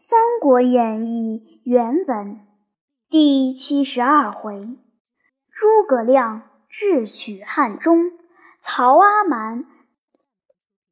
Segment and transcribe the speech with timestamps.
[0.00, 2.38] 三国演义》原文
[3.10, 4.78] 第七十二回：
[5.50, 8.12] 诸葛亮智取汉中，
[8.60, 9.64] 曹阿瞒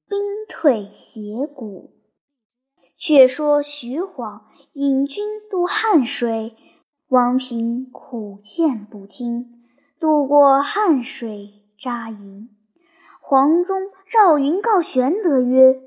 [0.08, 1.92] 兵退斜谷。
[2.98, 6.56] 却说徐晃引军渡汉水，
[7.06, 9.68] 王平苦谏不听，
[10.00, 12.48] 渡过汉水扎营。
[13.20, 15.80] 黄忠、赵云告玄德曰：“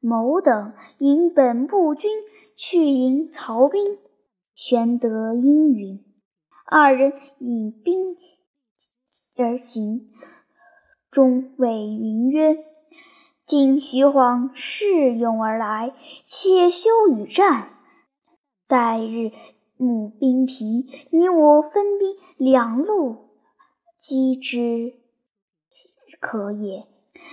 [0.00, 2.10] 某等引本部军
[2.56, 3.98] 去迎曹兵。”
[4.54, 6.04] 玄德应允。
[6.66, 8.16] 二人引兵
[9.36, 10.10] 而行。
[11.10, 12.58] 中谓云曰
[13.44, 15.94] ：“今徐晃恃勇而来，
[16.24, 17.70] 且休与战。
[18.68, 19.32] 待日
[19.76, 23.30] 募兵疲，你我分兵两路
[23.98, 24.94] 击之。”
[26.20, 26.86] 可也。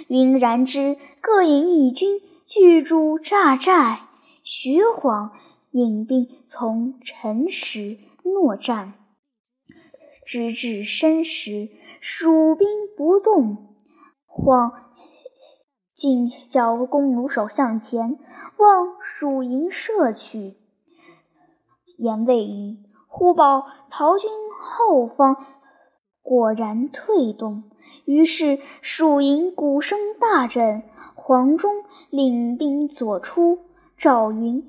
[0.08, 4.08] 云然之，各引一军，聚驻诈寨。
[4.42, 5.34] 徐晃
[5.72, 8.94] 引兵从辰时诺战，
[10.26, 11.68] 直至申时，
[12.00, 13.76] 蜀兵不动。
[14.26, 14.72] 晃
[15.94, 18.18] 竟叫弓弩手向前，
[18.58, 20.56] 望蜀营射去。
[21.98, 25.36] 言未已，忽报曹军后方
[26.22, 27.64] 果然退动。
[28.06, 30.84] 于是蜀营鼓声大震，
[31.28, 33.60] 黄忠领兵左出，
[33.98, 34.64] 赵云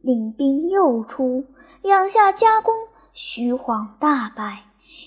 [0.00, 1.44] 领兵右出，
[1.82, 2.74] 两下夹攻，
[3.12, 4.62] 徐晃大败，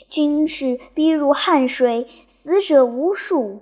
[0.10, 3.62] 军士逼入汉水，死者无数。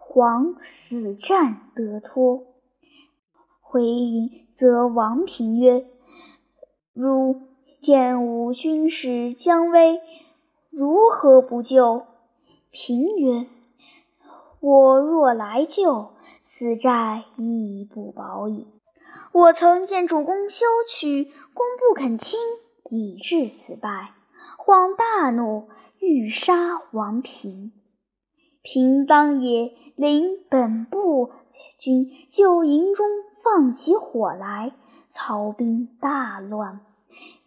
[0.00, 2.42] 黄死战得脱，
[3.60, 5.86] 回营则王平曰
[6.92, 7.40] ：“汝
[7.80, 10.00] 见吾军士将危，
[10.70, 12.04] 如何不救？”
[12.72, 13.46] 平曰
[14.58, 16.17] ：“我若来救，
[16.50, 18.66] 此债亦不保矣。
[19.32, 22.40] 我曾见主公休取，公不肯听，
[22.90, 24.14] 以致此败。
[24.56, 27.72] 晃大怒，欲杀王平。
[28.62, 31.32] 平当夜领本部
[31.78, 33.06] 军就营中
[33.44, 34.72] 放起火来，
[35.10, 36.80] 曹兵大乱。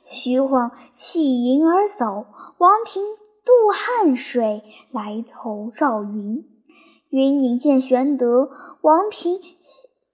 [0.06, 2.28] 徐晃弃营而走，
[2.59, 3.03] 王平。”
[3.44, 4.61] 渡汉水
[4.91, 6.45] 来投赵云，
[7.11, 8.49] 云引见玄德、
[8.79, 9.41] 王平，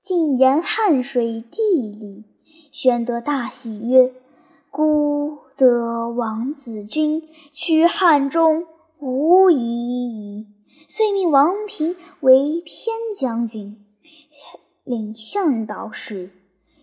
[0.01, 2.23] 进言汉水地理。
[2.71, 4.11] 玄德大喜曰
[4.71, 8.65] ：“孤得王子君，取汉中
[8.97, 10.47] 无疑矣。”
[10.89, 13.85] 遂命王平为偏将军，
[14.83, 16.31] 领向导使。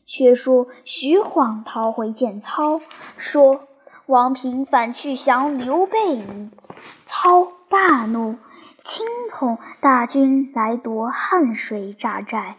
[0.06, 2.80] 却说徐晃逃回见操，
[3.16, 3.62] 说。
[4.06, 6.50] 王平反去降刘备矣。
[7.06, 8.36] 操大怒，
[8.84, 12.58] 亲统大军来夺汉水扎寨。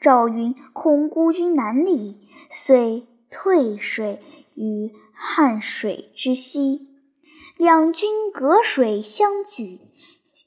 [0.00, 4.22] 赵云恐孤军难立，遂退水
[4.54, 6.88] 于汉水之西，
[7.58, 9.80] 两军隔水相拒。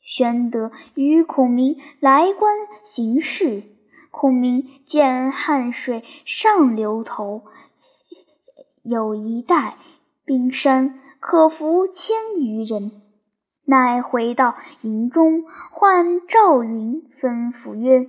[0.01, 3.61] 玄德与孔明来观形势，
[4.09, 7.43] 孔明见汉水上流头
[8.81, 9.77] 有一带。
[10.25, 13.03] 冰山可伏千余人，
[13.69, 18.07] 乃回到营中，唤赵云吩咐曰：“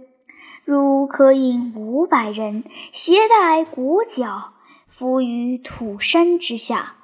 [0.64, 4.52] 汝可引五百人，携带鼓角，
[4.86, 6.94] 伏于土山之下，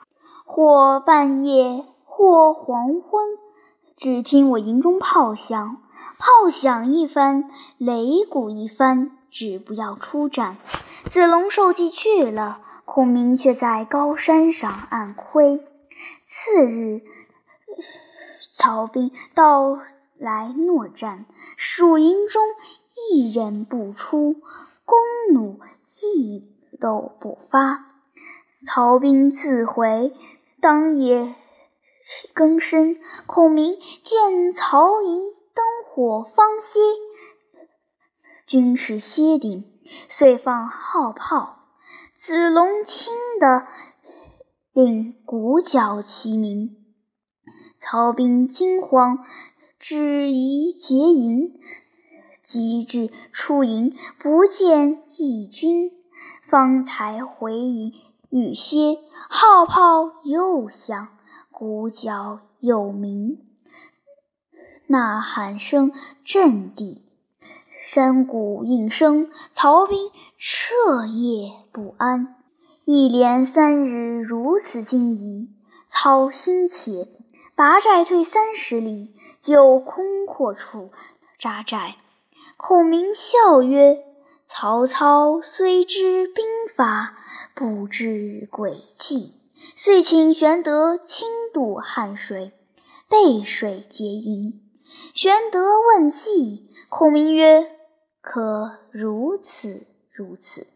[0.44, 3.24] 或半夜，或黄昏，
[3.96, 5.78] 只听我营中炮响，
[6.18, 7.50] 炮响一番，
[7.80, 10.56] 擂鼓一番，只不要出战。
[11.10, 15.64] 子龙受计去了。”孔明却在高山上暗窥。
[16.26, 17.00] 次日，
[18.52, 19.78] 曹兵到
[20.16, 21.26] 来诺战，
[21.56, 22.42] 蜀营中
[23.10, 24.36] 一人不出，
[24.84, 24.98] 弓
[25.32, 25.60] 弩
[26.02, 26.46] 一
[26.80, 27.86] 斗不发。
[28.66, 30.14] 曹兵自回，
[30.60, 31.34] 当夜
[32.32, 32.98] 更深。
[33.26, 35.22] 孔明见曹营
[35.54, 36.78] 灯火方歇，
[38.46, 39.64] 军士歇定，
[40.08, 41.58] 遂放号炮。
[42.16, 43.66] 子龙听得，
[44.72, 46.83] 令鼓角齐鸣。
[47.86, 49.18] 曹兵惊慌，
[49.78, 51.52] 只疑结营。
[52.42, 55.92] 及至出营，不见一军，
[56.42, 57.92] 方才回营。
[58.30, 58.98] 欲歇，
[59.28, 61.08] 号炮又响，
[61.50, 63.38] 鼓角又鸣，
[64.86, 65.92] 呐喊声
[66.24, 67.02] 震地。
[67.84, 72.34] 山谷应声，曹兵彻夜不安。
[72.86, 75.50] 一连三日如此惊疑，
[75.88, 77.08] 操心切，
[77.56, 80.90] 拔寨退三十里，就空阔处
[81.38, 81.98] 扎寨。
[82.56, 84.04] 孔明笑曰
[84.48, 87.16] ：“曹操虽知兵法，
[87.54, 89.40] 不知诡计，
[89.76, 92.52] 遂请玄德亲渡汉水，
[93.08, 94.60] 背水接营。
[95.14, 97.70] 玄德问计，孔明曰
[98.20, 100.66] ：“可如此如此。”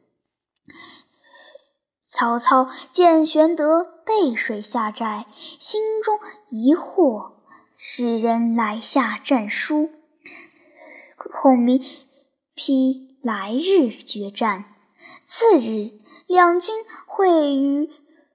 [2.11, 5.27] 曹操见玄德背水下寨，
[5.59, 6.19] 心中
[6.49, 7.33] 疑惑，
[7.75, 9.91] 使人来下战书。
[11.19, 11.85] 孔明
[12.55, 14.65] 批来日决战。
[15.27, 16.75] 次日，两军
[17.07, 17.91] 会于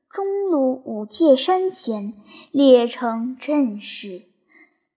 [0.08, 2.14] 中路五界山前，
[2.52, 4.28] 列成阵势。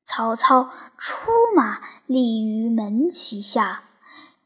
[0.05, 3.85] 曹操出马立于门旗下，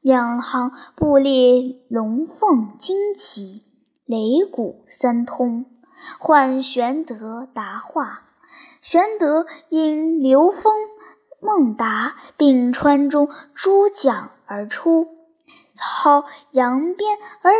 [0.00, 3.64] 两行布列龙凤旌旗。
[4.10, 5.66] 擂鼓三通，
[6.18, 8.24] 唤玄德答话。
[8.80, 10.74] 玄德引刘封、
[11.40, 15.06] 孟达并川中诸将而出。
[15.76, 17.52] 操扬鞭而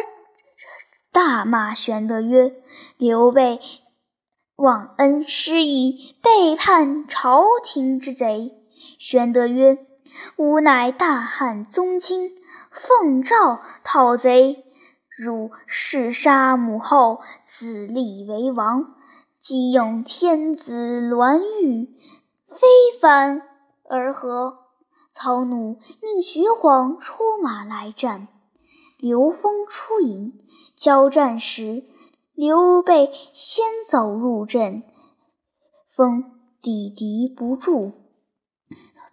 [1.13, 2.53] 大骂玄德曰
[2.99, 3.61] ：“刘备
[4.57, 8.51] 忘恩失义，背叛朝廷之贼。”
[8.99, 9.79] 玄德曰
[10.35, 12.33] ：“吾乃大汉宗亲，
[12.73, 14.65] 奉诏讨贼。”
[15.21, 18.95] 汝弑杀母后，自立为王，
[19.39, 21.95] 即用天子銮玉，
[22.47, 22.67] 非
[22.99, 23.43] 凡
[23.87, 24.61] 而何？
[25.13, 28.29] 操怒，命徐晃出马来战。
[28.97, 30.41] 刘封出营，
[30.75, 31.85] 交战时，
[32.33, 34.85] 刘备先走入阵，
[35.91, 36.33] 封
[36.63, 37.93] 抵敌不住，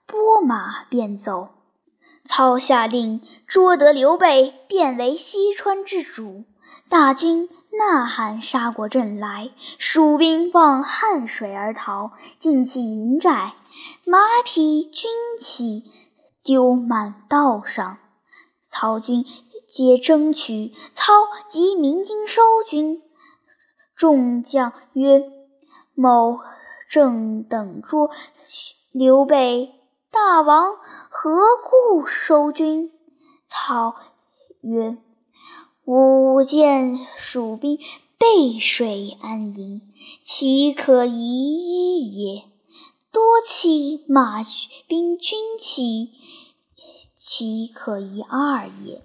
[0.06, 1.50] 拨马便走。
[2.28, 6.44] 操下令捉得刘备，变为西川之主。
[6.90, 13.56] 大军呐喊杀过阵来，蜀兵望汉水而逃，尽弃营寨，
[14.06, 15.10] 马匹军
[15.40, 15.84] 旗
[16.44, 17.98] 丢满道上。
[18.70, 19.26] 曹军
[19.68, 21.14] 皆争取，操
[21.50, 23.02] 即鸣金收军。
[23.96, 25.24] 众将曰
[25.96, 26.40] ：“某
[26.90, 28.12] 正等捉
[28.92, 29.74] 刘备。”
[30.20, 30.78] 大王
[31.10, 31.30] 何
[31.64, 32.92] 故收军？
[33.46, 33.96] 操
[34.62, 34.98] 曰
[35.86, 37.78] ：“吾见蜀兵
[38.18, 39.84] 背水安营，
[40.24, 42.46] 岂可一一也？
[43.12, 44.44] 多弃马
[44.88, 46.10] 兵军旗，
[47.14, 49.04] 岂可一二也？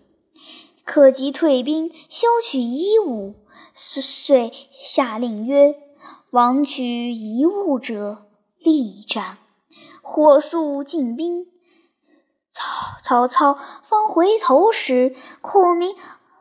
[0.83, 3.35] 可即退兵，修取衣物。”
[3.75, 4.51] 遂
[4.83, 5.75] 下令曰
[6.33, 8.25] ：“王取一物者，
[8.59, 9.37] 立斩。”
[10.15, 11.47] 火速进兵，
[12.53, 15.97] 曹曹操方回头时，孔明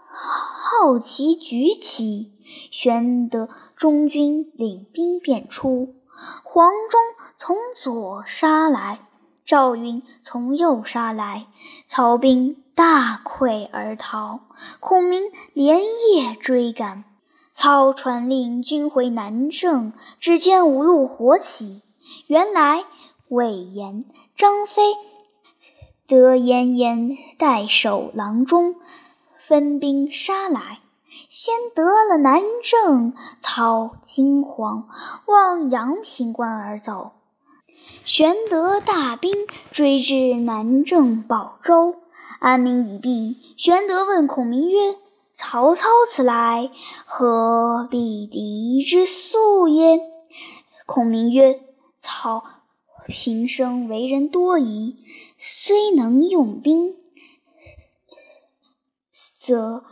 [0.10, 2.34] 好奇举起，
[2.70, 3.48] 玄德
[3.78, 5.96] 中军领兵便出，
[6.44, 7.00] 黄忠
[7.40, 9.08] 从左杀来，
[9.46, 11.48] 赵云从右杀来，
[11.88, 14.42] 曹兵大溃而逃。
[14.82, 17.06] 孔明连夜追赶，
[17.54, 21.84] 操传令军回南郑，只见五路火起，
[22.28, 22.84] 原来。
[23.32, 24.04] 魏延、
[24.36, 24.94] 张飞
[26.06, 28.76] 得延延代守郎中，
[29.38, 30.80] 分兵杀来，
[31.30, 34.90] 先得了南郑，操惊慌，
[35.28, 37.12] 往阳平关而走。
[38.04, 39.34] 玄德大兵
[39.72, 41.96] 追至南郑保州，
[42.42, 43.38] 安民已毕。
[43.56, 44.98] 玄德问孔明曰
[45.34, 46.70] ：“曹操此来，
[47.06, 50.02] 何必敌之速也？”
[50.86, 51.62] 孔明曰
[52.02, 52.44] ：“操。”
[53.08, 54.96] 平生为人多疑，
[55.38, 56.96] 虽能用兵，
[59.12, 59.84] 则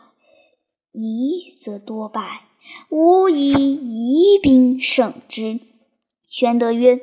[0.91, 2.43] 疑则多败。
[2.89, 5.59] 吾以疑兵胜之。
[6.27, 6.99] 玄德曰：“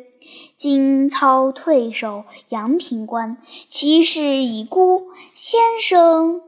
[0.56, 6.40] 今操退守阳平关，其势已孤，先生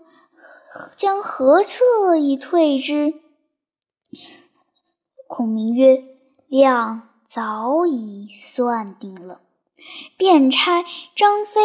[0.96, 3.14] 将何策以退之？”
[5.26, 6.04] 孔明曰
[6.46, 9.40] ：“亮早已算定了。”
[10.16, 11.60] 便差张飞、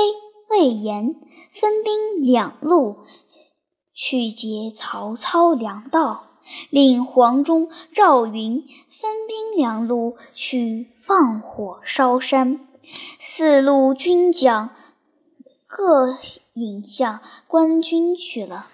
[0.50, 1.16] 魏延
[1.52, 2.98] 分兵两路
[3.94, 6.26] 去截曹操粮道，
[6.70, 12.68] 令黄忠、赵云分兵两路去放火烧山。
[13.20, 14.70] 四路军将
[15.68, 16.18] 各
[16.54, 18.68] 引向官军去了。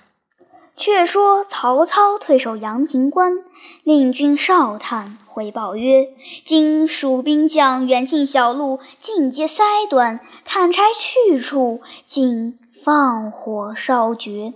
[0.76, 3.44] 却说曹操退守阳平关，
[3.84, 6.10] 令军哨探回报曰
[6.44, 14.54] ：“今蜀兵将远近小路尽皆塞断，砍柴去处，竟放火烧绝，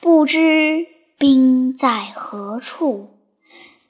[0.00, 0.86] 不知
[1.18, 3.08] 兵在何处。”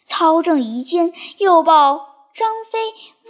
[0.09, 2.79] 操正疑间，又报张飞、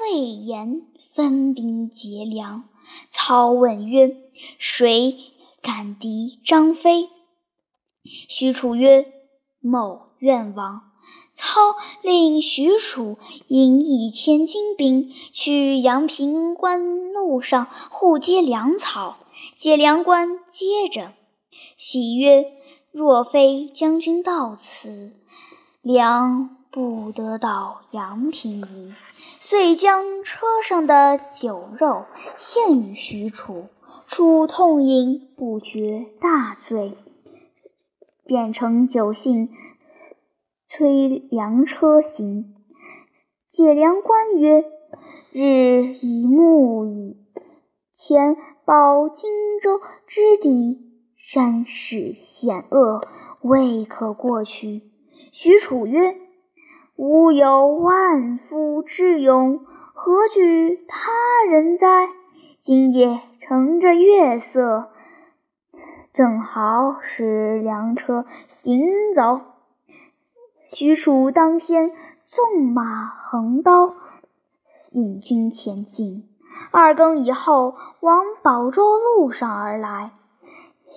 [0.01, 2.63] 魏延分兵劫粮。
[3.11, 4.15] 操问曰
[4.57, 5.19] ：“谁
[5.61, 7.09] 敢敌张飞？”
[8.29, 9.05] 许褚曰
[9.59, 10.83] ：“某愿往。”
[11.43, 13.17] 操令许褚
[13.49, 19.17] 引一千精兵去阳平关路上护接粮草。
[19.57, 21.13] 解粮官接着，
[21.77, 22.45] 喜曰
[22.93, 25.13] ：“若非将军到此，
[25.81, 28.93] 粮不得到阳平矣。”
[29.41, 32.05] 遂将车上的酒肉
[32.37, 33.69] 献与许褚，
[34.07, 36.93] 褚痛饮不觉，大醉，
[38.27, 39.49] 便乘酒兴。
[40.73, 42.55] 催粮车行，
[43.49, 44.65] 解粮官曰
[45.35, 47.17] ：“日已暮矣，
[47.93, 49.29] 前保荆
[49.61, 50.79] 州之地，
[51.17, 53.01] 山势险恶，
[53.43, 54.83] 未可过去。”
[55.35, 56.17] 许褚曰
[56.95, 59.59] ：“吾有万夫之勇，
[59.93, 61.11] 何惧他
[61.51, 62.11] 人哉？
[62.61, 64.91] 今夜乘着月色，
[66.13, 69.41] 正好使粮车行走。”
[70.73, 71.91] 许褚当先
[72.23, 73.97] 纵马横刀，
[74.93, 76.29] 引军前进。
[76.71, 80.13] 二更以后，往宝州路上而来。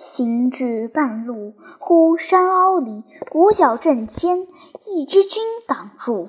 [0.00, 4.46] 行至半路，忽山坳里鼓角震天，
[4.86, 6.28] 一支军挡住。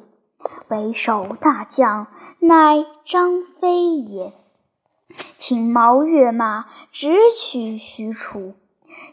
[0.70, 2.08] 为首大将
[2.40, 4.34] 乃张飞也。
[5.38, 8.56] 挺矛跃马，直取许褚。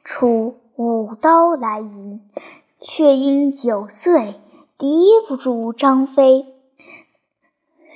[0.02, 2.22] 褚舞刀来迎。
[2.82, 4.40] 却因酒醉，
[4.76, 6.52] 敌不住张飞，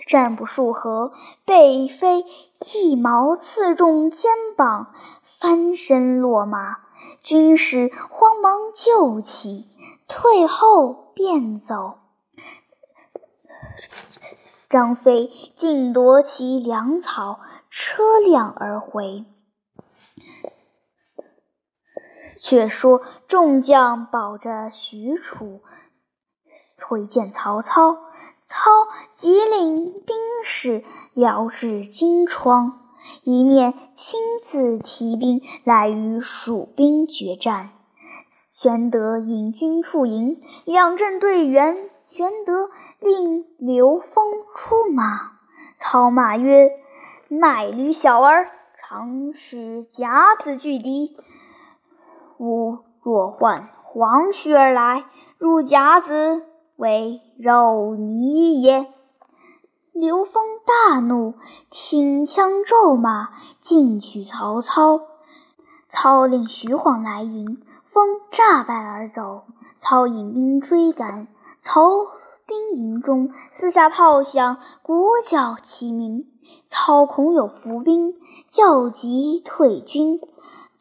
[0.06, 1.10] 战不数合，
[1.44, 2.24] 被飞
[2.72, 6.78] 一矛刺中肩膀，翻身落马。
[7.22, 9.66] 军士慌忙救起，
[10.06, 11.98] 退后便走。
[14.68, 19.24] 张飞尽夺其粮草、车辆而回。
[22.48, 25.62] 却说众将保着许褚
[26.80, 27.98] 会见曹操，
[28.44, 28.70] 操
[29.12, 32.86] 即令兵士辽至荆窗，
[33.24, 37.70] 一面亲自提兵来与蜀兵决战。
[38.30, 44.24] 玄德引军出营，两阵对圆，玄德令刘封
[44.54, 45.32] 出马。
[45.80, 46.70] 操骂曰
[47.26, 48.48] ：“卖驴小儿，
[48.78, 51.16] 常使甲子拒敌。”
[52.38, 55.04] 吾若唤黄须而来，
[55.38, 56.42] 入甲子
[56.76, 58.92] 为肉泥也。
[59.92, 61.34] 刘封大怒，
[61.70, 65.00] 挺枪骤马，进取曹操。
[65.88, 69.44] 操令徐晃来迎，封诈败而走。
[69.78, 71.28] 操引兵追赶，
[71.62, 71.88] 曹
[72.46, 76.26] 兵营中四下炮响，鼓角齐鸣。
[76.66, 78.14] 操恐有伏兵，
[78.48, 80.20] 叫急退军。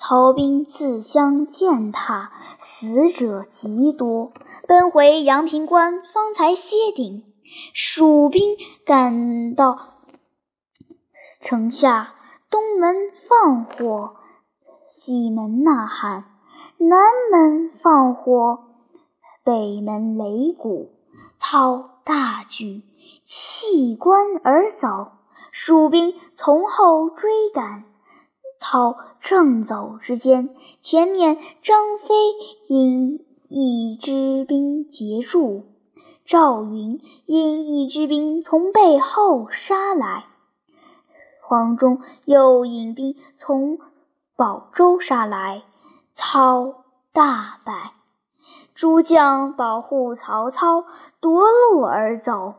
[0.07, 4.33] 曹兵自相践踏，死者极多。
[4.67, 7.23] 奔回阳平关，方才歇顶。
[7.73, 9.95] 蜀兵赶到
[11.41, 12.13] 城下，
[12.51, 14.17] 东门放火，
[14.87, 16.25] 西门呐喊，
[16.77, 16.99] 南
[17.31, 18.59] 门放火，
[19.43, 20.91] 北门擂鼓。
[21.39, 22.83] 操大惧，
[23.23, 25.13] 弃关而走。
[25.51, 27.85] 蜀兵从后追赶。
[28.67, 30.49] 操正走之间，
[30.81, 32.15] 前面张飞
[32.67, 35.65] 引一支兵截住，
[36.25, 40.25] 赵云引一支兵从背后杀来，
[41.43, 43.77] 黄忠又引兵从
[44.35, 45.61] 宝州杀来，
[46.15, 47.93] 操大败。
[48.73, 50.85] 诸将保护曹操
[51.19, 52.55] 夺路而走。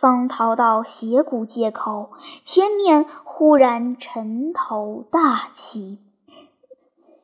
[0.00, 5.98] 方逃到斜谷街口，前面忽然尘头大起，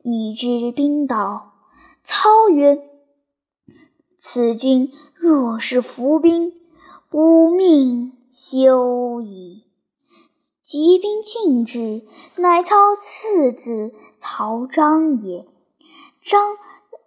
[0.03, 1.55] 一支兵到。
[2.05, 2.87] 操曰
[4.21, 6.53] ：“此军若是伏兵，
[7.13, 9.65] 吾命休矣。”
[10.63, 12.05] 急兵进至，
[12.37, 15.49] 乃操次子曹彰也。
[16.21, 16.57] 彰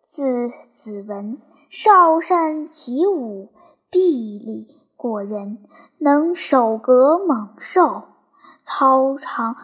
[0.03, 3.49] 字子文，少善其武，
[3.91, 4.78] 臂力。
[4.99, 5.59] 过人
[5.97, 8.03] 能守格猛兽，
[8.65, 9.55] 操常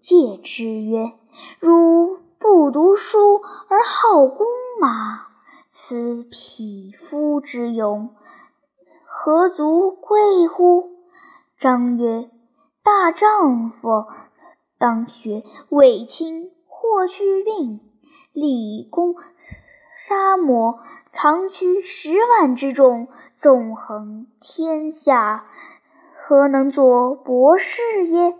[0.00, 1.14] 戒之曰
[1.58, 4.46] ：“汝不读书而好弓
[4.80, 5.26] 马，
[5.68, 8.14] 此匹夫之勇，
[9.04, 10.92] 何足贵乎？”
[11.58, 12.30] 张曰
[12.84, 14.06] ：“大丈夫
[14.78, 17.80] 当学卫青、霍去病，
[18.32, 19.16] 立功
[19.92, 20.78] 杀魔，
[21.18, 23.08] 长驱十万之众。”
[23.38, 25.44] 纵横天下，
[26.14, 28.34] 何能作博士耶？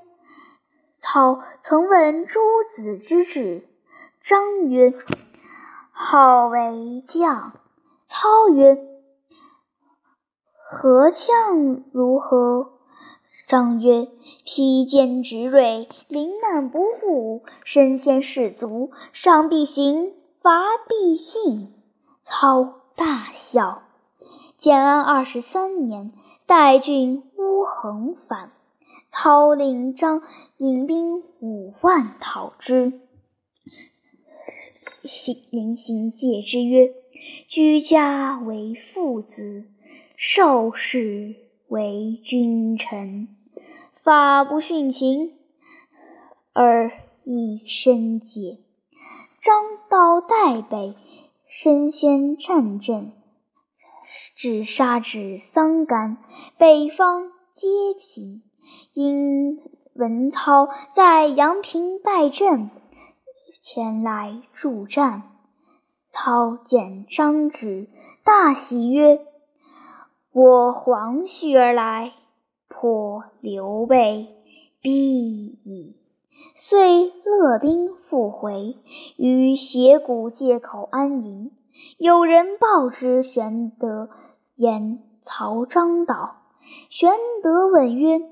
[0.98, 2.40] 操曾问诸
[2.74, 3.68] 子之志，
[4.22, 4.94] 张曰
[5.92, 7.52] ：“好为将。
[8.08, 8.78] 操曰
[10.70, 12.72] ：“何将如何？”
[13.46, 14.08] 张曰
[14.46, 21.74] ：“披坚执锐，临难不误，身先士卒，上必行，伐必信。”
[22.28, 23.84] 操大笑。
[24.56, 26.12] 建安二十三年，
[26.44, 28.50] 代郡乌衡反，
[29.08, 30.22] 操令张
[30.56, 33.00] 引兵五万讨之。
[35.50, 36.92] 临行戒之曰
[37.46, 39.66] ：“居家为父子，
[40.16, 41.36] 受事
[41.68, 43.28] 为君臣。
[43.92, 45.38] 法不殉秦，
[46.52, 46.90] 而
[47.22, 48.58] 以身解。”
[49.40, 50.96] 张到代北，
[51.48, 53.12] 身先战阵。
[54.36, 56.18] 至杀至桑干，
[56.58, 58.42] 北方皆平。
[58.92, 59.58] 因
[59.94, 62.70] 文操在阳平败阵，
[63.62, 65.22] 前来助战。
[66.08, 67.88] 操见张旨，
[68.24, 69.20] 大喜曰
[70.32, 72.12] ：“我黄须而来，
[72.68, 74.28] 破刘备，
[74.80, 75.58] 必。”
[76.58, 78.78] 遂勒兵复回，
[79.18, 81.50] 于斜谷界口安营。
[81.98, 84.08] 有人报之玄德，
[84.54, 86.36] 言曹彰道。
[86.88, 88.22] 玄德问曰：“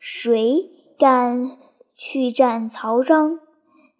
[0.00, 1.58] 谁敢
[1.94, 3.40] 去战曹彰？”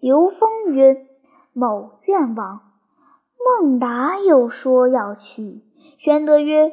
[0.00, 1.06] 刘封曰
[1.52, 2.62] ：“某愿往。”
[3.60, 5.60] 孟达又说要去。
[5.98, 6.72] 玄德曰：“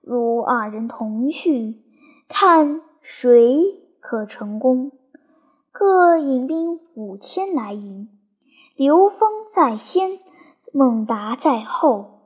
[0.00, 1.82] 如二人同去，
[2.28, 4.92] 看谁可成功。”
[5.76, 8.08] 各引兵五千来迎。
[8.76, 10.20] 刘封在先。
[10.72, 12.20] 孟达在后，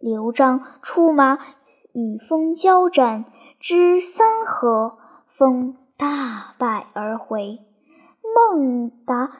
[0.00, 1.38] 刘璋出马
[1.92, 3.24] 与风交战，
[3.60, 7.60] 之三合，风大败而回。
[8.22, 9.30] 孟达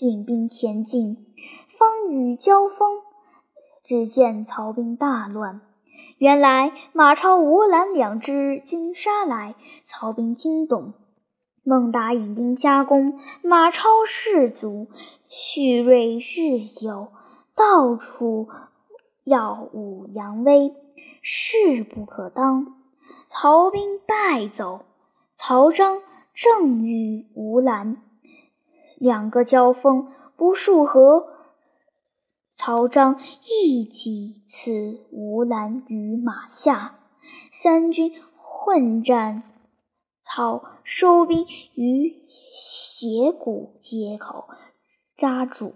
[0.00, 1.26] 引兵前进，
[1.78, 3.00] 方与交锋，
[3.82, 5.60] 只见曹兵大乱。
[6.18, 9.54] 原来马超、吴兰两支军杀来，
[9.86, 10.94] 曹兵惊动。
[11.62, 14.88] 孟达引兵加攻，马超士卒，
[15.28, 17.08] 蓄锐日久，
[17.54, 18.48] 到处
[19.24, 20.74] 耀武扬威，
[21.20, 22.74] 势不可当。
[23.28, 24.86] 曹兵败走，
[25.36, 26.00] 曹彰
[26.32, 27.98] 正与吴兰
[28.96, 31.26] 两个交锋，不数合，
[32.56, 36.98] 曹彰一戟刺吴兰于马下，
[37.52, 39.42] 三军混战。
[40.24, 44.48] 操收兵于斜谷街口，
[45.16, 45.74] 扎住。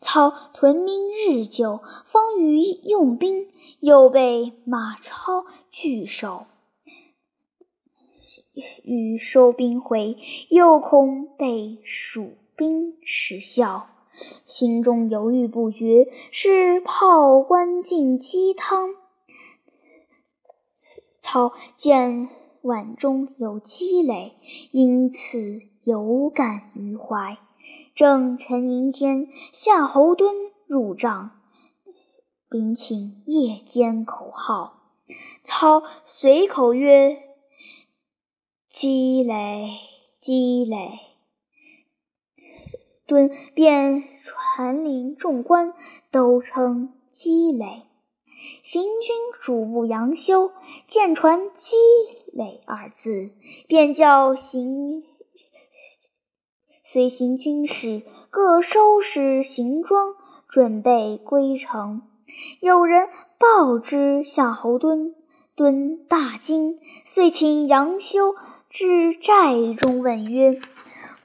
[0.00, 3.46] 操屯兵日久，方于用兵，
[3.80, 6.46] 又被马超拒守。
[8.82, 10.16] 欲收兵回，
[10.48, 13.88] 又恐被蜀兵耻笑，
[14.46, 18.94] 心中犹豫不决，是泡关进鸡汤。
[21.18, 22.28] 操见。
[22.62, 24.34] 碗中有积累，
[24.72, 27.38] 因此有感于怀。
[27.94, 31.40] 正沉吟间，夏侯惇入帐，
[32.50, 34.90] 禀请夜间口号。
[35.44, 37.22] 操随口曰
[38.68, 39.70] ：“积累，
[40.16, 40.98] 积累。”
[43.08, 45.72] 敦便传令众官，
[46.12, 47.84] 都称积累。
[48.62, 50.52] 行军主簿杨修
[50.86, 51.76] 见传“积
[52.32, 53.30] 累”二字，
[53.66, 55.02] 便叫行
[56.84, 60.14] 随行军士各收拾行装，
[60.48, 62.02] 准备归程。
[62.60, 65.14] 有人报之夏侯惇，
[65.56, 68.34] 惇大惊，遂请杨修
[68.70, 70.60] 至寨中问曰：“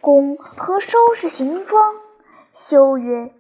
[0.04, 1.96] 公何收拾行装？”
[2.52, 3.34] 修曰：“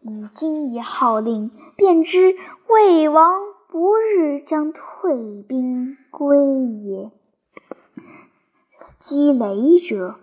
[0.00, 2.34] 以今以号令，便知。”
[2.70, 7.10] 魏王不日将退兵归也。
[8.96, 10.14] 积累者，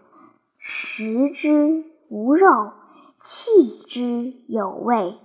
[0.57, 2.71] 食之无肉，
[3.19, 5.19] 弃之有味。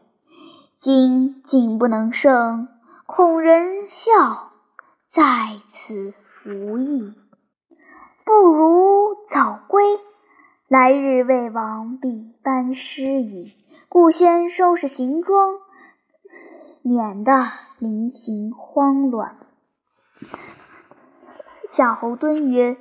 [0.76, 2.66] 今竟不能胜，
[3.06, 4.50] 恐人笑，
[5.06, 6.12] 在此
[6.44, 7.14] 无益。
[8.24, 9.84] 不如早归，
[10.72, 13.52] 来日魏王必班师矣。
[13.90, 15.58] 故先收拾行装。
[16.80, 17.44] 免得
[17.78, 19.36] 临行慌乱。
[21.68, 22.78] 夏侯惇曰：“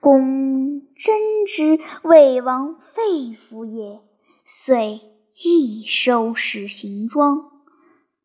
[0.00, 3.02] 公真知魏王肺
[3.34, 4.00] 腑也。”
[4.46, 5.02] 遂
[5.44, 7.50] 亦收拾行装。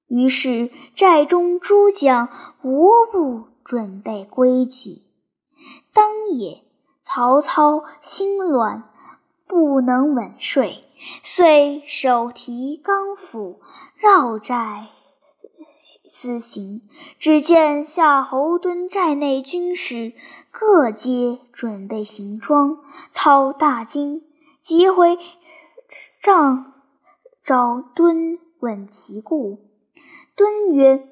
[0.07, 2.29] 于是寨中诸将
[2.61, 5.05] 无不准备归计。
[5.91, 6.64] 当夜，
[7.05, 8.89] 曹操心乱，
[9.45, 10.83] 不能稳睡，
[11.21, 13.61] 遂手提纲斧，
[13.95, 14.87] 绕寨
[16.07, 16.81] 私行。
[17.19, 20.13] 只见夏侯惇寨内军士
[20.49, 22.79] 各皆准备行装，
[23.11, 24.23] 操大惊，
[24.59, 25.19] 急回
[26.19, 26.73] 帐
[27.43, 29.59] 召敦问其故。
[30.35, 31.07] 敦曰：“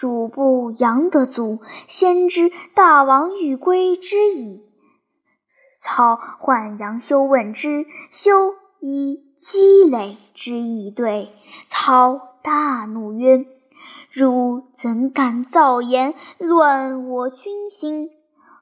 [0.00, 4.64] 主簿杨德祖先知大王欲归之矣。”
[5.84, 11.34] 操唤杨修问之，修以积累之意对。
[11.68, 13.44] 操大怒曰
[14.10, 18.08] ：“汝怎敢造言，乱我军心？”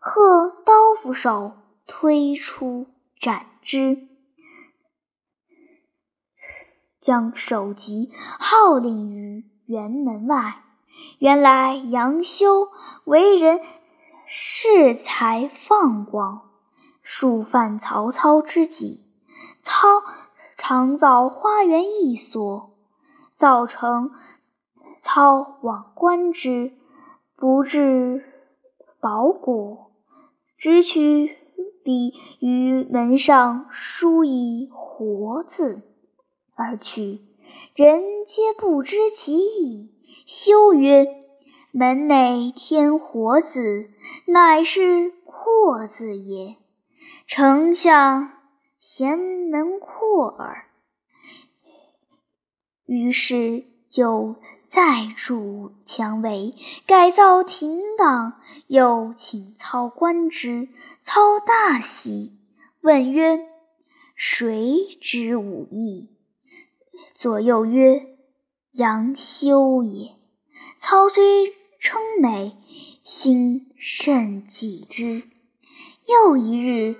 [0.02, 1.52] 喝刀斧手
[1.86, 2.88] 推出
[3.20, 4.08] 斩之，
[7.00, 10.64] 将首级号令于辕门外。
[11.18, 12.68] 原来杨修
[13.04, 13.60] 为人
[14.28, 16.42] 恃才放光。
[17.02, 19.06] 数犯曹操之计，
[19.62, 19.78] 操
[20.58, 22.76] 常造花园一所，
[23.34, 24.10] 造成
[25.00, 26.74] 操往观之，
[27.34, 28.24] 不至
[29.00, 29.90] 宝果，
[30.58, 31.34] 只取
[31.82, 35.80] 笔于门上书一“活”字
[36.54, 37.22] 而去，
[37.74, 39.94] 人皆不知其意。
[40.28, 41.06] 修曰
[41.72, 43.88] ：“门内添‘火’字，
[44.26, 46.56] 乃是‘阔’字也。”
[47.26, 48.32] 丞相
[48.78, 50.66] 嫌门阔耳，
[52.84, 54.36] 于是就
[54.68, 56.54] 再筑墙围，
[56.86, 58.34] 改造亭档，
[58.66, 60.68] 又请操观之。
[61.00, 62.36] 操大喜，
[62.82, 63.46] 问曰
[64.14, 66.10] ：“谁之武艺？”
[67.16, 68.18] 左右曰
[68.72, 70.16] ：“杨修也。”
[70.78, 72.56] 操虽称美，
[73.02, 75.24] 心甚忌之。
[76.06, 76.94] 又一日。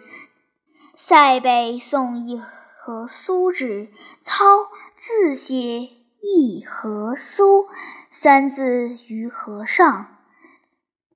[0.96, 3.92] 塞北送一盒酥至，
[4.24, 7.68] 操自写“一盒酥”
[8.10, 10.18] 三字于盒上，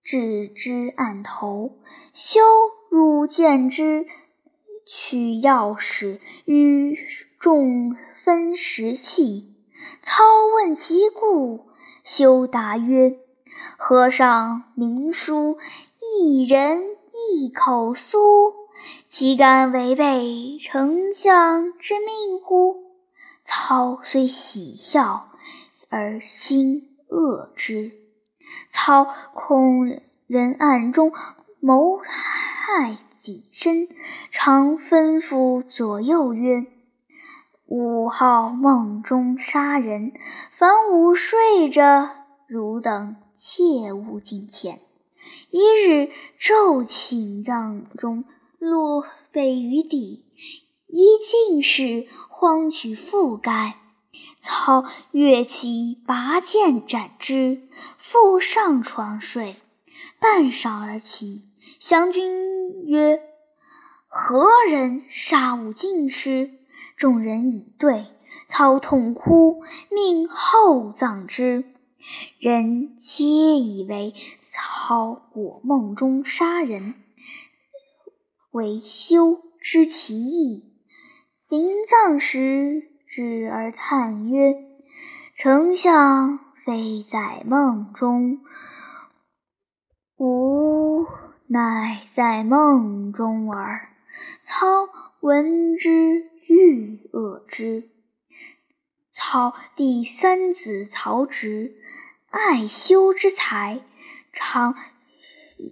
[0.04, 1.80] 置之案头。
[2.12, 2.40] 修
[2.88, 4.06] 入见之，
[4.86, 6.96] 取钥匙与
[7.40, 9.52] 众分食器。
[10.00, 10.22] 操
[10.54, 11.71] 问其故，
[12.02, 13.18] 修答曰
[13.78, 15.58] ：“和尚明书
[16.00, 16.80] ‘一人
[17.12, 18.54] 一口酥’。”
[19.06, 22.82] 岂敢违背丞相之命乎？
[23.44, 25.28] 操虽喜笑，
[25.88, 27.92] 而心恶之。
[28.70, 31.12] 操恐人暗中
[31.60, 33.88] 谋害己身，
[34.30, 36.66] 常吩咐左右曰
[37.74, 40.12] ：“吾好梦中杀人，
[40.50, 42.06] 凡午睡着，
[42.46, 44.80] 汝等切勿近前。”
[45.48, 48.24] 一日，昼寝帐中。
[48.58, 50.26] 落被于地，
[50.86, 53.78] 一进士慌取覆盖，
[54.42, 57.62] 操跃起拔剑斩之，
[57.96, 59.56] 复上床睡。
[60.20, 61.48] 半晌而起，
[61.80, 63.18] 降军曰
[64.06, 66.50] ：“何人杀吾进士？”
[66.96, 68.06] 众人以对，
[68.48, 71.64] 操痛哭，命厚葬之。
[72.38, 74.14] 人皆以为
[74.50, 76.94] 操果梦中杀人。
[78.50, 80.74] 为修知其意，
[81.48, 84.54] 临葬时止而叹曰
[85.38, 88.40] ：“丞相非在梦中，
[90.18, 91.06] 吾
[91.46, 93.88] 乃在梦中耳。”
[94.44, 94.66] 操
[95.20, 97.88] 闻之，欲恶之。
[99.10, 101.76] 操第三子曹植，
[102.28, 103.80] 爱修之才，
[104.32, 104.74] 常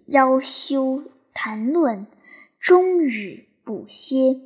[0.07, 2.07] 邀修谈论。
[2.59, 4.41] 终日不歇。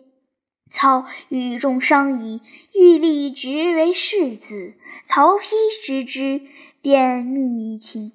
[0.70, 2.42] 操与众商议，
[2.72, 4.74] 欲立直为世子。
[5.04, 5.52] 曹丕
[5.84, 6.42] 知之，
[6.80, 8.12] 便密请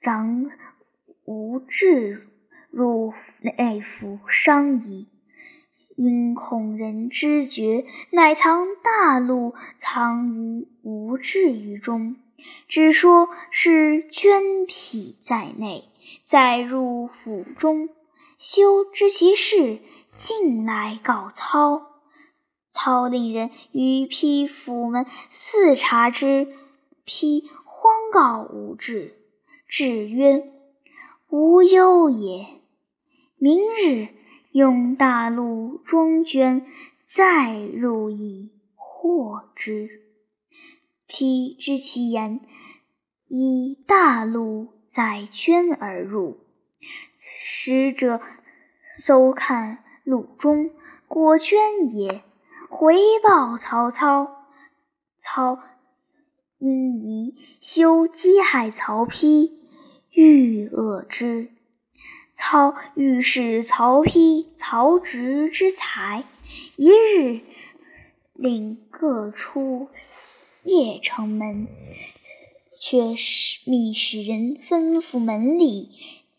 [0.00, 0.50] 长
[1.24, 2.28] 吴至
[2.70, 5.08] 入内府商议。
[5.96, 12.16] 因恐人知觉，乃藏大鹿藏于无志于中，
[12.68, 15.90] 只说是绢匹在内。
[16.26, 17.88] 再入府中，
[18.38, 19.78] 修知其事，
[20.12, 21.90] 进来告操。
[22.72, 26.48] 操令人于丕府门四查之。
[27.06, 29.14] 丕慌告无志。
[29.68, 30.50] 志曰
[31.30, 32.46] ：“无忧也。
[33.38, 34.08] 明日
[34.54, 36.64] 用大鹿装绢，
[37.06, 40.02] 再入以获之。”
[41.06, 42.40] 丕知其言，
[43.28, 44.72] 以大鹿。
[44.94, 46.38] 载绢而入，
[47.16, 48.20] 使者
[48.96, 50.70] 搜看路中，
[51.08, 51.58] 果捐
[51.90, 52.22] 也。
[52.70, 54.46] 回报曹操，
[55.20, 55.58] 操
[56.58, 59.50] 因疑修击害曹丕，
[60.12, 61.50] 欲恶之。
[62.34, 66.24] 操欲使曹丕、曹植之才，
[66.76, 67.40] 一日
[68.34, 69.88] 令各出
[70.64, 71.68] 邺城门，
[72.80, 75.88] 却使密使人吩咐门吏，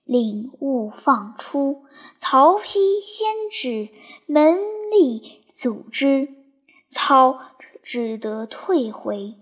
[0.03, 1.85] 令勿放出。
[2.19, 3.89] 曹丕先至，
[4.25, 4.57] 门
[4.91, 6.27] 吏阻之，
[6.89, 7.39] 操
[7.81, 9.35] 只得退回。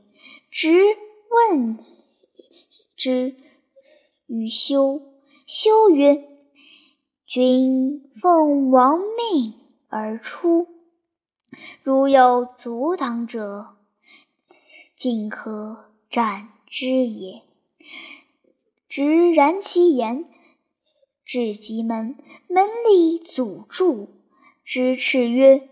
[0.51, 0.97] 直
[1.31, 1.79] 问
[2.95, 3.35] 之
[4.27, 5.01] 于修，
[5.47, 6.32] 修曰。
[7.33, 9.55] 君奉王命
[9.89, 10.67] 而出，
[11.81, 13.69] 如有阻挡者，
[14.95, 17.41] 尽可斩之也。
[18.87, 20.25] 直然其言，
[21.25, 22.15] 至棘门，
[22.47, 24.09] 门吏阻住，
[24.63, 25.67] 直斥曰：“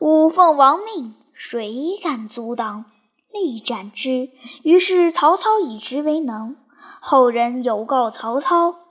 [0.00, 2.86] 吾奉王命，谁敢阻挡？”
[3.30, 4.30] 立斩之。
[4.62, 6.56] 于是曹操以直为能。
[7.02, 8.81] 后人有告曹操。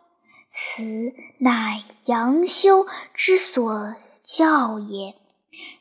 [0.51, 5.15] 此乃杨修之所教也。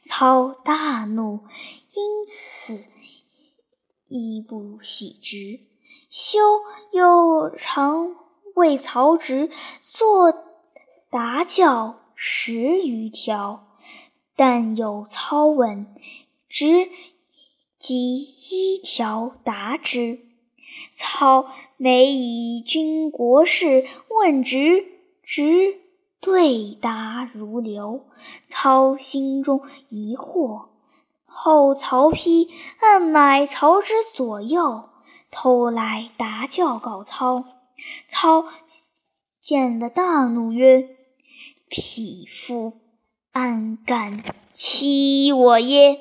[0.04, 1.40] 操大怒，
[1.92, 2.84] 因此
[4.08, 5.60] 亦不喜之。
[6.10, 6.38] 修
[6.92, 8.14] 又常
[8.54, 9.50] 为曹植
[9.82, 10.32] 作
[11.10, 13.76] 答教十余条，
[14.36, 15.94] 但有操问，
[16.48, 16.90] 直
[17.78, 20.20] 即一条答之。
[20.94, 21.50] 操。
[21.82, 24.84] 每以军国事问直，
[25.22, 25.78] 直
[26.20, 28.04] 对答如流。
[28.48, 30.66] 操心中疑惑。
[31.24, 34.90] 后曹丕暗买曹植左右，
[35.30, 37.46] 偷来答教告操。
[38.10, 38.44] 操
[39.40, 40.86] 见了，大怒曰
[41.70, 42.74] ：“匹夫，
[43.32, 45.98] 安敢欺我耶？”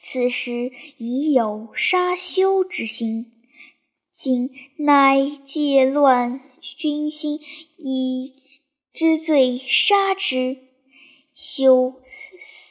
[0.00, 3.34] 此时已有杀修之心。
[4.20, 7.38] 今乃借乱军心，
[7.76, 8.34] 以
[8.92, 10.58] 之罪杀之。
[11.32, 11.94] 修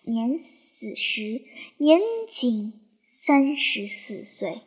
[0.03, 1.43] 年死时，
[1.77, 2.73] 年仅
[3.05, 4.63] 三十四岁。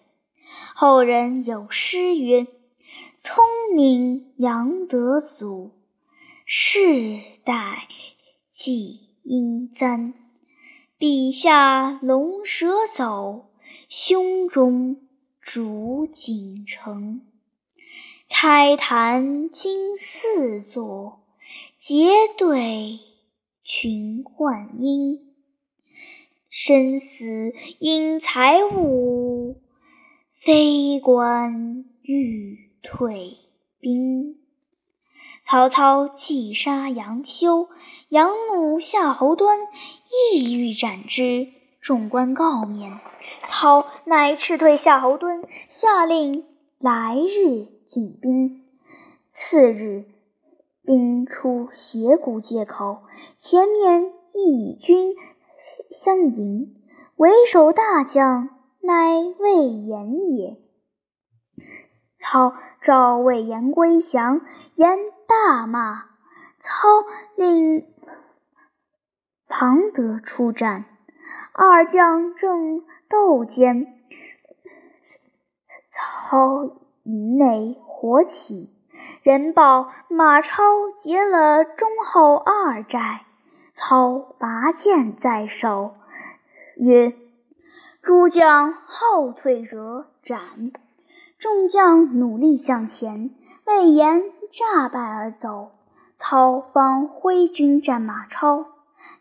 [0.74, 2.46] 后人有诗曰
[3.20, 3.44] ：“聪
[3.76, 5.72] 明杨德祖，
[6.46, 7.88] 世代
[8.48, 10.14] 记英簪。
[10.96, 13.50] 笔下龙蛇走，
[13.90, 14.96] 胸中。”
[15.52, 17.22] 竹锦城，
[18.28, 21.22] 开坛金四座，
[21.76, 22.06] 结
[22.38, 23.00] 对
[23.64, 25.18] 群冠英。
[26.48, 29.60] 生死因财物，
[30.32, 33.36] 非官欲退
[33.80, 34.38] 兵。
[35.42, 37.70] 曹操既杀杨修，
[38.10, 39.56] 杨母夏侯惇，
[40.32, 41.48] 意欲斩之。
[41.80, 43.00] 众官告免。
[43.46, 46.44] 操乃斥退夏侯惇，下令
[46.78, 48.64] 来日进兵。
[49.28, 50.04] 次日，
[50.82, 53.02] 兵出斜谷界口，
[53.38, 55.14] 前面义军
[55.90, 56.76] 相迎。
[57.16, 58.48] 为首大将
[58.80, 60.56] 乃魏延也。
[62.16, 64.40] 操召魏延归降，
[64.74, 66.04] 延大骂。
[66.60, 66.88] 操
[67.36, 67.86] 令
[69.48, 70.86] 庞德出战，
[71.52, 72.82] 二将正。
[73.10, 73.98] 斗间，
[75.90, 78.72] 操营内火起，
[79.24, 80.62] 人报马超
[80.96, 83.26] 劫了中后二寨。
[83.74, 85.96] 操拔剑在手，
[86.76, 87.14] 曰
[88.00, 90.70] ：“诸将后退者斩。”
[91.36, 95.72] 众将努力向前，魏延诈败而走。
[96.16, 98.66] 操方挥军战马超，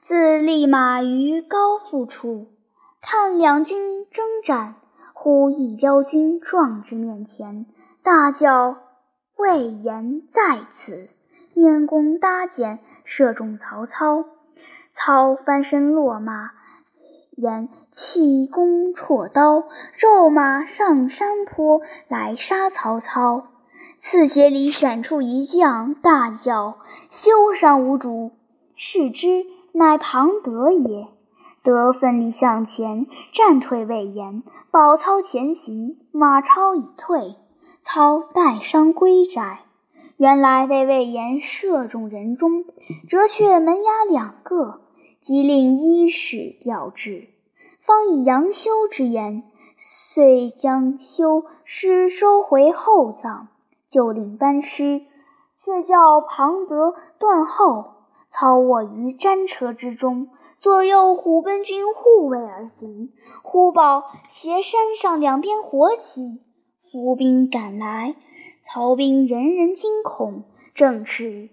[0.02, 2.48] 自立马于高阜处。
[3.02, 4.76] 看两军征战，
[5.14, 7.66] 忽一彪军撞至面前，
[8.04, 8.78] 大叫
[9.38, 11.10] ：“魏延在此！”
[11.56, 14.26] 拈弓搭箭，射中曹操。
[14.92, 16.52] 操翻身落马，
[17.38, 19.64] 延弃弓绰刀，
[19.98, 23.48] 骤马上山坡来杀曹操。
[24.00, 26.80] 刺斜里闪出一将，大叫
[27.12, 28.32] ：“休伤无主！”
[28.76, 29.46] 视之，
[29.80, 31.08] 乃庞德也。
[31.64, 35.98] 德奋力向前，战退魏延，保操前行。
[36.12, 37.38] 马超已退，
[37.82, 39.62] 操带伤归寨。
[40.18, 42.66] 原来被魏延射中人中，
[43.08, 44.82] 折却门牙两个，
[45.22, 47.30] 即令医士调治。
[47.80, 49.44] 方以杨修之言，
[49.78, 53.48] 遂将修尸收回后葬，
[53.88, 55.04] 就令班师，
[55.64, 57.94] 却叫庞德断后。
[58.32, 63.12] 操卧于战车之中，左右虎贲军护卫而行。
[63.44, 66.40] 忽报斜山上两边火起，
[66.92, 68.16] 伏兵赶来，
[68.64, 70.44] 曹兵人人惊恐。
[70.74, 71.50] 正是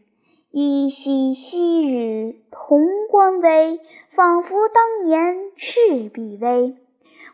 [0.50, 6.76] 依稀昔日潼关危，仿佛当年赤壁危。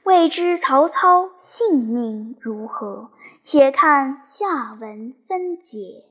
[0.04, 3.10] 未知曹操性命如何？
[3.40, 6.04] 且看下文分解。